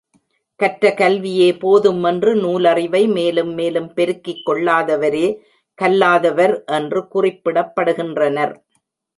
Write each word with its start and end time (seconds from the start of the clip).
கற்ற 0.59 0.93
கல்வியே 0.93 1.49
போதும் 1.59 2.03
என்று 2.03 2.31
நூலறிவை 2.35 3.01
மேலும் 3.07 3.53
மேலும் 3.53 3.89
பெருக்கிக் 3.93 4.43
கொள்ளாதவரே 4.47 5.27
கல்லாதவர் 5.79 6.55
என்று 6.79 7.01
குறிப்பிடப்படுகின்றனர். 7.13 8.55